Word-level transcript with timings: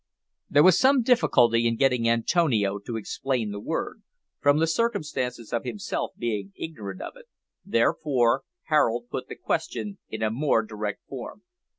There 0.49 0.63
was 0.63 0.79
some 0.79 1.03
difficulty 1.03 1.67
in 1.67 1.75
getting 1.75 2.09
Antonio 2.09 2.79
to 2.79 2.97
explain 2.97 3.51
the 3.51 3.59
word, 3.59 4.01
from 4.39 4.57
the 4.57 4.65
circumstance 4.65 5.53
of 5.53 5.63
himself 5.63 6.13
being 6.17 6.53
ignorant 6.55 7.03
of 7.03 7.13
it, 7.17 7.25
therefore 7.63 8.41
Harold 8.63 9.09
put 9.11 9.27
the 9.27 9.35
question 9.35 9.99
in 10.09 10.23
a 10.23 10.31
more 10.31 10.63
direct 10.63 11.05
form. 11.07 11.43